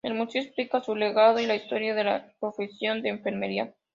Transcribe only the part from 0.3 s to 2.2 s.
explica su legado y la historia de